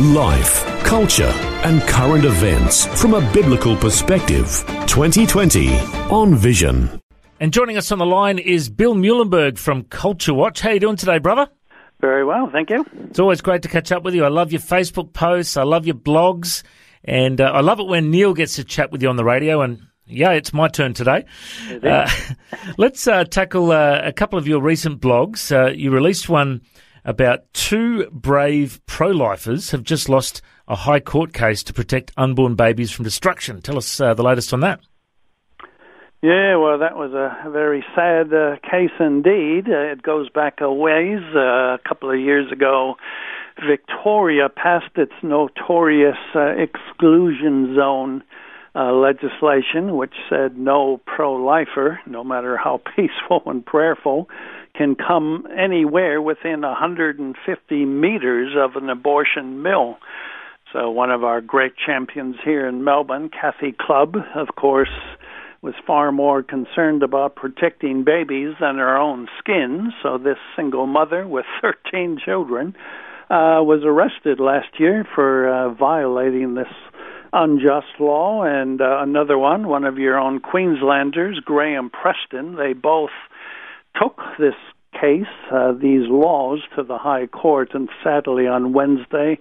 [0.00, 1.32] Life, culture,
[1.64, 4.46] and current events from a biblical perspective.
[4.86, 5.76] 2020
[6.08, 7.02] on Vision.
[7.40, 10.60] And joining us on the line is Bill Muehlenberg from Culture Watch.
[10.60, 11.48] How you doing today, brother?
[12.00, 12.86] Very well, thank you.
[13.08, 14.24] It's always great to catch up with you.
[14.24, 15.56] I love your Facebook posts.
[15.56, 16.62] I love your blogs.
[17.02, 19.62] And uh, I love it when Neil gets to chat with you on the radio.
[19.62, 21.24] And yeah, it's my turn today.
[21.82, 22.08] Uh,
[22.78, 25.50] let's uh, tackle uh, a couple of your recent blogs.
[25.50, 26.60] Uh, you released one
[27.08, 32.54] about two brave pro lifers have just lost a high court case to protect unborn
[32.54, 33.62] babies from destruction.
[33.62, 34.80] Tell us uh, the latest on that.
[36.20, 39.68] Yeah, well, that was a very sad uh, case indeed.
[39.68, 41.22] Uh, it goes back a ways.
[41.34, 42.96] Uh, a couple of years ago,
[43.66, 48.22] Victoria passed its notorious uh, exclusion zone
[48.74, 54.28] uh, legislation, which said no pro lifer, no matter how peaceful and prayerful,
[54.78, 59.98] can come anywhere within 150 meters of an abortion mill.
[60.72, 64.92] So, one of our great champions here in Melbourne, Kathy Clubb, of course,
[65.62, 69.92] was far more concerned about protecting babies than her own skin.
[70.02, 72.76] So, this single mother with 13 children
[73.30, 76.72] uh, was arrested last year for uh, violating this
[77.32, 78.42] unjust law.
[78.44, 83.10] And uh, another one, one of your own Queenslanders, Graham Preston, they both
[84.00, 84.54] took this
[85.00, 89.38] case, uh, these laws, to the High Court, and sadly on Wednesday,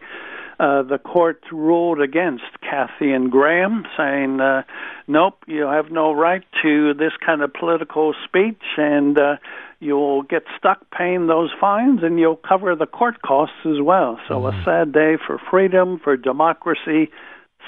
[0.60, 4.64] uh, the court ruled against Kathy and Graham, saying, uh,
[5.08, 9.38] "Nope, you have no right to this kind of political speech, and uh,
[9.80, 14.42] you'll get stuck paying those fines, and you'll cover the court costs as well." So,
[14.42, 14.60] mm-hmm.
[14.60, 17.12] a sad day for freedom, for democracy.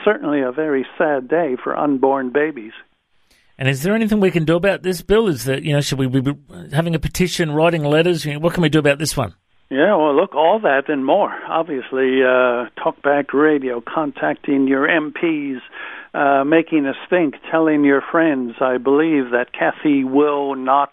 [0.04, 2.74] Certainly, a very sad day for unborn babies.
[3.60, 5.28] And is there anything we can do about this bill?
[5.28, 6.34] Is that you know, should we be
[6.72, 8.26] having a petition, writing letters?
[8.26, 9.36] What can we do about this one?
[9.70, 11.38] Yeah, well, look, all that and more.
[11.50, 15.60] Obviously, uh, talkback radio, contacting your MPs,
[16.14, 18.54] uh, making a stink, telling your friends.
[18.62, 20.92] I believe that Kathy will not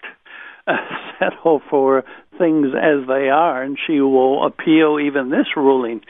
[0.66, 0.72] uh,
[1.20, 2.02] settle for
[2.36, 6.00] things as they are, and she will appeal even this ruling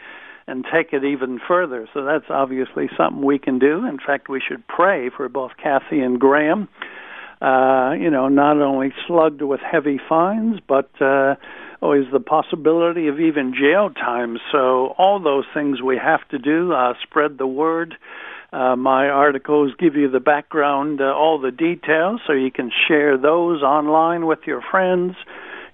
[0.46, 1.88] and take it even further.
[1.92, 3.86] So that's obviously something we can do.
[3.86, 6.68] In fact, we should pray for both Kathy and Graham.
[7.40, 11.34] Uh, you know, not only slugged with heavy fines, but uh,
[11.82, 14.38] always the possibility of even jail time.
[14.52, 16.72] So all those things we have to do.
[16.72, 17.96] Uh, spread the word.
[18.52, 23.18] Uh, my articles give you the background, uh, all the details, so you can share
[23.18, 25.14] those online with your friends.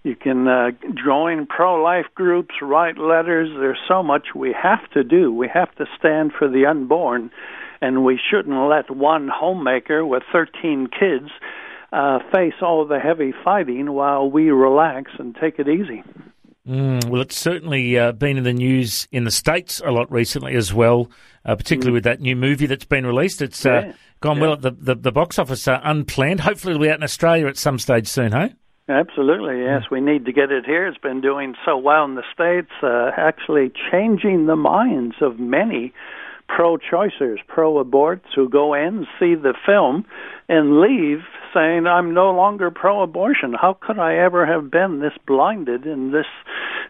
[0.05, 3.51] You can uh, join pro life groups, write letters.
[3.57, 5.33] There's so much we have to do.
[5.33, 7.31] We have to stand for the unborn,
[7.81, 11.31] and we shouldn't let one homemaker with 13 kids
[11.93, 16.03] uh, face all the heavy fighting while we relax and take it easy.
[16.67, 20.55] Mm, well, it's certainly uh, been in the news in the States a lot recently
[20.55, 21.11] as well,
[21.45, 21.95] uh, particularly mm.
[21.95, 23.43] with that new movie that's been released.
[23.43, 23.93] It's uh, yeah.
[24.21, 24.43] gone yeah.
[24.43, 26.41] well at the, the, the box office, uh, unplanned.
[26.41, 28.55] Hopefully, it'll be out in Australia at some stage soon, hey?
[28.89, 29.83] Absolutely, yes.
[29.91, 30.87] We need to get it here.
[30.87, 35.93] It's been doing so well in the States, uh, actually changing the minds of many
[36.49, 40.05] pro choicers, pro aborts who go in, see the film,
[40.49, 41.21] and leave
[41.55, 43.55] saying, I'm no longer pro abortion.
[43.55, 46.27] How could I ever have been this blinded and this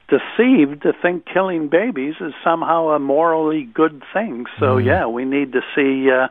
[0.08, 4.47] deceived to think killing babies is somehow a morally good thing?
[4.58, 4.84] So, mm.
[4.84, 6.10] yeah, we need to see.
[6.10, 6.28] Uh,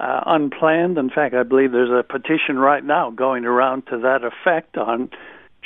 [0.00, 0.98] uh, unplanned.
[0.98, 5.10] In fact, I believe there's a petition right now going around to that effect on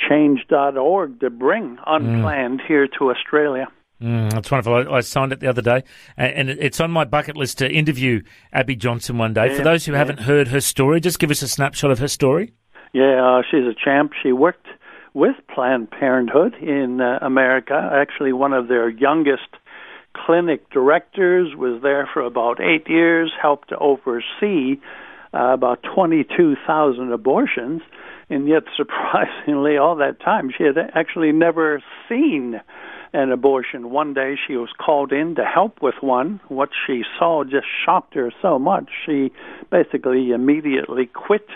[0.09, 2.67] change.org to bring unplanned mm.
[2.67, 3.67] here to Australia.
[4.01, 4.93] Mm, that's wonderful.
[4.93, 5.83] I, I, signed it the other day,
[6.17, 9.51] and, it's on my bucket list to interview Abby Johnson one day.
[9.51, 9.99] Yeah, For those who yeah.
[9.99, 12.53] haven't heard her story, just give us a snapshot of her story.
[12.93, 14.13] Yeah, uh, she's a champ.
[14.23, 14.65] She worked
[15.13, 19.49] with Planned Parenthood in uh, America, actually, one of their youngest
[20.13, 24.79] clinic directors, was there for about eight years, helped to oversee
[25.33, 27.81] uh, about 22,000 abortions,
[28.29, 32.59] and yet, surprisingly, all that time she had actually never seen
[33.13, 33.89] an abortion.
[33.89, 36.39] One day she was called in to help with one.
[36.47, 39.31] What she saw just shocked her so much, she
[39.69, 41.47] basically immediately quit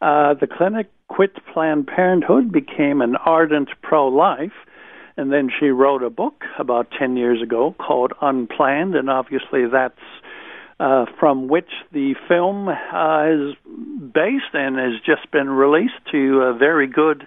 [0.00, 4.52] uh, the clinic, quit Planned Parenthood, became an ardent pro life
[5.16, 9.98] and then she wrote a book about 10 years ago called Unplanned, and obviously that's
[10.80, 13.54] uh, from which the film uh, is
[14.12, 17.26] based and has just been released to uh, very good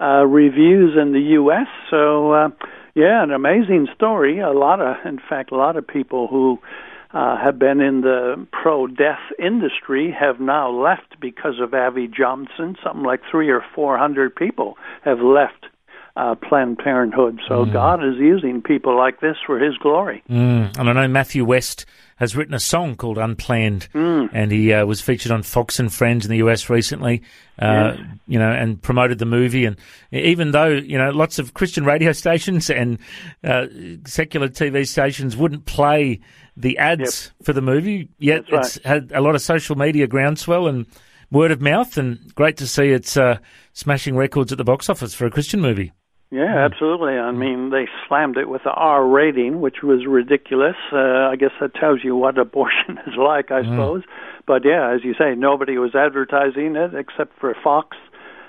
[0.00, 1.66] uh, reviews in the U.S.
[1.90, 2.48] So, uh,
[2.94, 4.40] yeah, an amazing story.
[4.40, 6.58] A lot of, in fact, a lot of people who
[7.12, 12.76] uh, have been in the pro-death industry have now left because of Abby Johnson.
[12.82, 15.66] Something like three or four hundred people have left
[16.16, 17.40] uh, Planned Parenthood.
[17.46, 17.72] So mm.
[17.72, 20.22] God is using people like this for His glory.
[20.28, 20.76] Mm.
[20.78, 21.84] And I know Matthew West
[22.16, 24.30] has written a song called Unplanned, mm.
[24.32, 27.22] and he uh, was featured on Fox and Friends in the US recently.
[27.58, 28.06] Uh, yes.
[28.26, 29.66] You know, and promoted the movie.
[29.66, 29.76] And
[30.10, 32.98] even though you know lots of Christian radio stations and
[33.44, 33.66] uh,
[34.06, 36.20] secular TV stations wouldn't play
[36.56, 37.46] the ads yep.
[37.46, 40.86] for the movie, yet That's it's had a lot of social media groundswell and
[41.30, 41.98] word of mouth.
[41.98, 43.38] And great to see it's uh,
[43.74, 45.92] smashing records at the box office for a Christian movie.
[46.30, 47.12] Yeah, absolutely.
[47.12, 50.74] I mean, they slammed it with the R rating, which was ridiculous.
[50.92, 53.70] Uh, I guess that tells you what abortion is like, I mm.
[53.70, 54.02] suppose.
[54.46, 57.96] But yeah, as you say, nobody was advertising it except for Fox.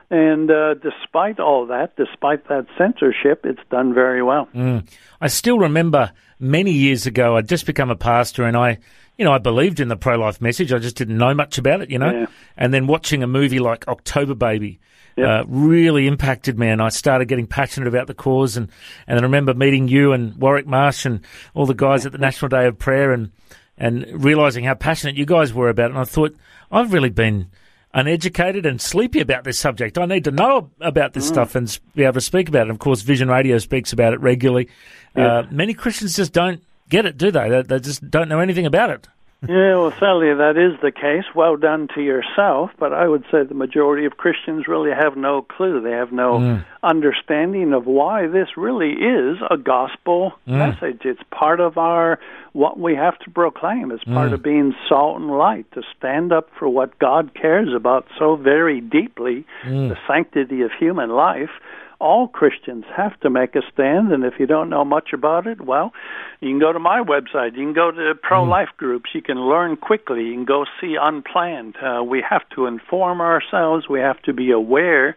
[0.09, 4.47] And uh, despite all that, despite that censorship, it's done very well.
[4.55, 4.87] Mm.
[5.19, 8.79] I still remember many years ago, I'd just become a pastor and I,
[9.17, 10.71] you know, I believed in the pro life message.
[10.71, 12.11] I just didn't know much about it, you know.
[12.11, 12.25] Yeah.
[12.55, 14.79] And then watching a movie like October Baby
[15.15, 15.27] yep.
[15.27, 18.55] uh, really impacted me, and I started getting passionate about the cause.
[18.55, 18.69] And
[19.07, 21.21] and I remember meeting you and Warwick Marsh and
[21.53, 23.31] all the guys at the National Day of Prayer, and
[23.77, 25.93] and realizing how passionate you guys were about it.
[25.93, 26.35] And I thought
[26.71, 27.49] I've really been
[27.93, 29.97] uneducated and sleepy about this subject.
[29.97, 31.29] I need to know about this mm.
[31.29, 32.69] stuff and be able to speak about it.
[32.69, 34.69] Of course, Vision Radio speaks about it regularly.
[35.15, 37.49] Uh, many Christians just don't get it, do they?
[37.49, 37.61] they?
[37.61, 39.07] They just don't know anything about it
[39.41, 41.25] yeah, well, sadly, that is the case.
[41.35, 45.43] Well done to yourself, but I would say the majority of Christians really have no
[45.43, 45.79] clue.
[45.79, 46.65] They have no mm.
[46.81, 50.57] understanding of why this really is a gospel mm.
[50.57, 51.01] message.
[51.05, 52.19] It's part of our
[52.53, 53.91] what we have to proclaim.
[53.91, 54.33] It's part mm.
[54.33, 58.81] of being salt and light to stand up for what God cares about so very
[58.81, 59.89] deeply, mm.
[59.89, 61.51] the sanctity of human life
[61.99, 65.61] all Christians have to make a stand, and if you don't know much about it,
[65.61, 65.93] well,
[66.39, 67.53] you can go to my website.
[67.57, 68.77] You can go to pro life mm.
[68.77, 69.09] groups.
[69.13, 70.25] You can learn quickly.
[70.25, 71.75] You can go see Unplanned.
[71.77, 73.89] Uh, we have to inform ourselves.
[73.89, 75.15] We have to be aware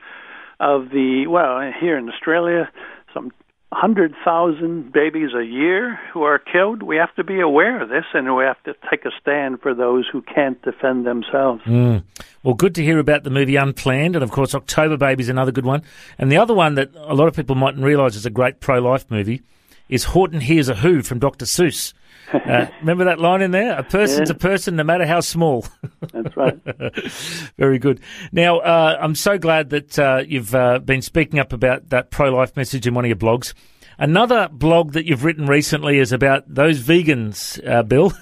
[0.58, 2.70] of the, well, here in Australia,
[3.12, 3.32] some
[3.70, 6.82] 100,000 babies a year who are killed.
[6.82, 9.74] We have to be aware of this and we have to take a stand for
[9.74, 11.62] those who can't defend themselves.
[11.62, 12.02] Mm.
[12.42, 14.16] Well, good to hear about the movie Unplanned.
[14.16, 15.82] And of course, October Baby is another good one.
[16.18, 18.80] And the other one that a lot of people mightn't realise is a great pro
[18.80, 19.42] life movie
[19.90, 21.44] is Horton Hears a Who from Dr.
[21.44, 21.92] Seuss.
[22.32, 23.76] Uh, remember that line in there?
[23.76, 24.36] A person's yeah.
[24.36, 25.66] a person, no matter how small.
[26.12, 26.56] That's right.
[27.58, 28.00] Very good.
[28.30, 32.30] Now, uh, I'm so glad that uh, you've uh, been speaking up about that pro
[32.30, 33.52] life message in one of your blogs.
[33.98, 38.12] Another blog that you've written recently is about those vegans, uh, Bill.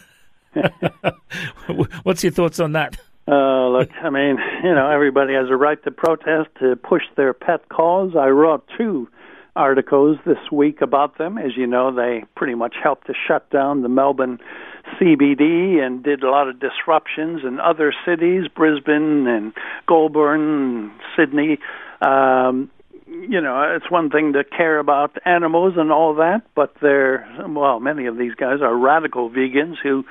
[2.02, 2.96] What's your thoughts on that?
[3.30, 7.34] Uh, look, I mean, you know, everybody has a right to protest, to push their
[7.34, 8.12] pet cause.
[8.18, 9.10] I wrote two
[9.58, 11.36] articles this week about them.
[11.36, 14.38] As you know, they pretty much helped to shut down the Melbourne
[14.98, 19.52] CBD and did a lot of disruptions in other cities, Brisbane and
[19.86, 21.58] Goulburn, Sydney.
[22.00, 22.70] Um,
[23.06, 27.80] you know, it's one thing to care about animals and all that, but they're, well,
[27.80, 30.04] many of these guys are radical vegans who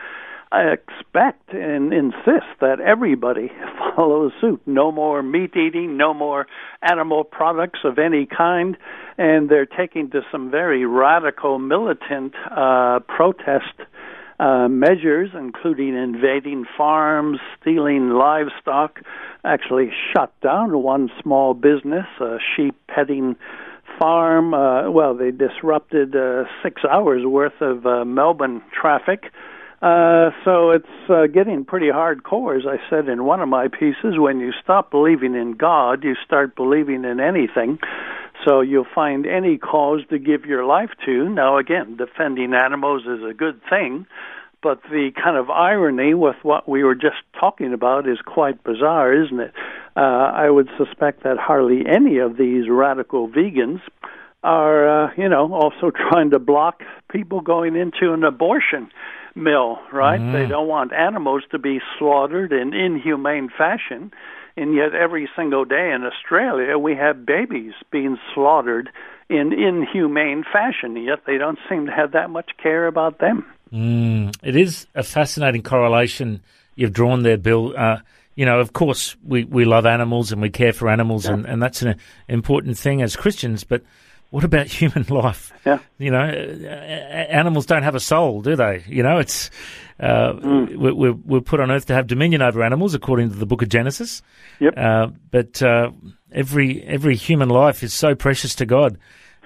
[0.52, 3.52] I expect and insist that everybody
[3.96, 4.62] follows suit.
[4.66, 6.48] No more meat eating, no more
[6.82, 8.78] animal products of any kind,
[9.18, 13.74] and they're taking to some very radical militant uh, protest
[14.40, 19.00] uh, measures, including invading farms, stealing livestock.
[19.44, 23.36] Actually, shut down one small business, a sheep petting
[24.00, 24.54] farm.
[24.54, 29.32] Uh, well, they disrupted uh, six hours worth of uh, Melbourne traffic.
[29.82, 34.18] Uh, so it's uh, getting pretty hardcore, as I said in one of my pieces.
[34.18, 37.78] When you stop believing in God, you start believing in anything.
[38.44, 41.30] So you'll find any cause to give your life to.
[41.30, 44.08] Now, again, defending animals is a good thing,
[44.64, 49.14] but the kind of irony with what we were just talking about is quite bizarre,
[49.26, 49.54] isn't it?
[49.96, 53.82] Uh, I would suspect that hardly any of these radical vegans
[54.44, 56.82] are, uh, you know, also trying to block
[57.12, 58.90] people going into an abortion
[59.38, 60.20] mill, right?
[60.20, 60.34] Mm.
[60.34, 64.12] They don't want animals to be slaughtered in inhumane fashion.
[64.56, 68.90] And yet, every single day in Australia, we have babies being slaughtered
[69.30, 70.98] in inhumane fashion.
[70.98, 73.46] Yet, they don't seem to have that much care about them.
[73.72, 74.36] Mm.
[74.42, 76.42] It is a fascinating correlation
[76.76, 77.74] you've drawn there, Bill.
[77.78, 77.98] Uh,
[78.36, 81.34] you know, of course, we, we love animals and we care for animals, yeah.
[81.34, 81.96] and, and that's an
[82.28, 83.84] important thing as Christians, but
[84.30, 85.52] what about human life?
[85.66, 85.80] Yeah.
[85.98, 88.84] You know, animals don't have a soul, do they?
[88.88, 89.50] You know, it's
[90.00, 90.76] Uh, mm.
[90.78, 93.70] we're, we're, put on earth to have dominion over animals, according to the book of
[93.70, 94.22] Genesis.
[94.60, 94.74] Yep.
[94.78, 95.90] Uh, but uh,
[96.32, 99.00] every every human life is so precious to God.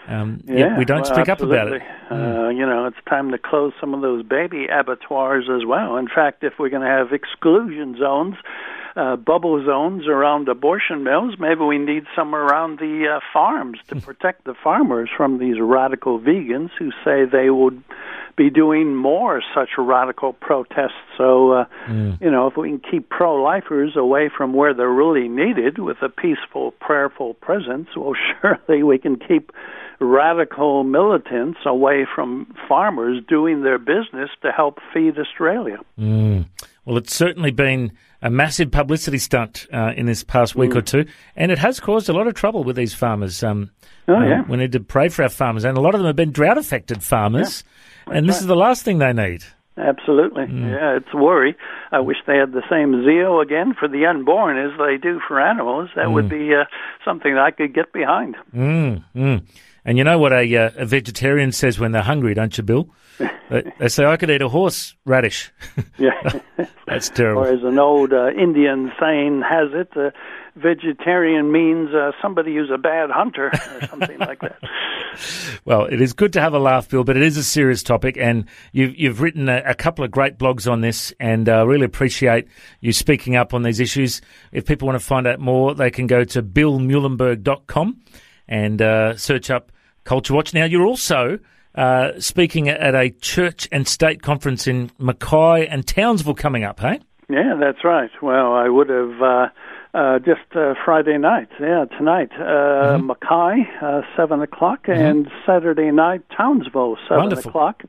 [0.07, 1.57] Um, yeah, we don't well, speak absolutely.
[1.57, 1.81] up about it.
[2.09, 2.57] Uh, mm.
[2.57, 5.95] you know, it's time to close some of those baby abattoirs as well.
[5.95, 8.35] In fact, if we're going to have exclusion zones,
[8.95, 13.95] uh, bubble zones around abortion mills, maybe we need some around the uh, farms to
[13.95, 17.81] protect the farmers from these radical vegans who say they would
[18.35, 21.03] be doing more such radical protests.
[21.17, 22.19] So, uh, mm.
[22.21, 25.97] you know, if we can keep pro lifers away from where they're really needed with
[26.01, 29.51] a peaceful, prayerful presence, well, surely we can keep
[29.99, 35.77] radical militants away from farmers doing their business to help feed Australia.
[35.99, 36.45] Mm.
[36.85, 40.77] Well, it's certainly been a massive publicity stunt uh, in this past week mm.
[40.77, 43.43] or two, and it has caused a lot of trouble with these farmers.
[43.43, 43.71] Um,
[44.07, 44.41] oh, yeah.
[44.41, 46.31] Uh, we need to pray for our farmers, and a lot of them have been
[46.31, 47.63] drought affected farmers,
[48.07, 48.41] yeah, and this right.
[48.41, 49.43] is the last thing they need.
[49.77, 50.45] Absolutely.
[50.45, 50.71] Mm.
[50.71, 51.55] Yeah, it's a worry.
[51.91, 55.39] I wish they had the same zeal again for the unborn as they do for
[55.39, 55.89] animals.
[55.95, 56.13] That mm.
[56.13, 56.65] would be uh,
[57.05, 58.35] something that I could get behind.
[58.53, 59.03] Mm.
[59.15, 59.43] mm.
[59.83, 62.89] And you know what a, uh, a vegetarian says when they're hungry, don't you, Bill?
[63.19, 65.51] They, they say, I could eat a horse radish.
[65.97, 66.39] yeah.
[66.87, 67.43] That's terrible.
[67.43, 70.11] Or as an old uh, Indian saying has it, uh,
[70.55, 74.57] vegetarian means uh, somebody who's a bad hunter or something like that.
[75.65, 78.15] Well, it is good to have a laugh, Bill, but it is a serious topic,
[78.17, 81.65] and you've, you've written a, a couple of great blogs on this, and I uh,
[81.65, 82.47] really appreciate
[82.79, 84.21] you speaking up on these issues.
[84.53, 87.99] If people want to find out more, they can go to billmuehlenberg.com
[88.47, 89.73] and uh, search up
[90.05, 90.53] Culture Watch.
[90.53, 91.39] Now, you're also
[91.75, 96.99] uh, speaking at a church and state conference in Mackay and Townsville coming up, hey?
[97.29, 98.09] Yeah, that's right.
[98.21, 99.47] Well, I would have uh,
[99.93, 103.07] uh, just uh, Friday night, yeah, tonight, uh, mm-hmm.
[103.07, 105.01] Mackay, uh, 7 o'clock, mm-hmm.
[105.01, 107.49] and Saturday night, Townsville, 7 Wonderful.
[107.49, 107.83] o'clock.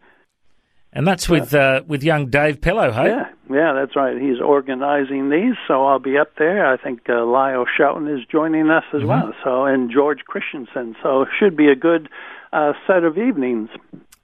[0.94, 3.06] And that's with uh, with young Dave Pellowe, hey?
[3.06, 4.20] Yeah, yeah, that's right.
[4.20, 6.66] He's organizing these, so I'll be up there.
[6.66, 9.08] I think uh, Lyle Shelton is joining us as mm-hmm.
[9.08, 9.32] well.
[9.42, 10.94] So and George Christensen.
[11.02, 12.10] So it should be a good
[12.52, 13.70] uh, set of evenings.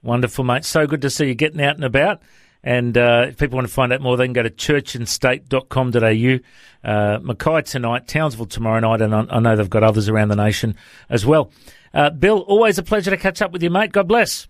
[0.03, 0.67] Wonderful, mate.
[0.67, 2.21] So good to see you getting out and about.
[2.63, 6.91] And uh, if people want to find out more, they can go to churchandstate.com.au.
[6.91, 10.37] Uh, Mackay tonight, Townsville tomorrow night, and I, I, know they've got others around the
[10.37, 10.75] nation
[11.09, 11.53] as well.
[11.95, 13.93] Uh, Bill, always a pleasure to catch up with you, mate.
[13.93, 14.49] God bless.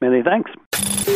[0.00, 1.15] Many thanks.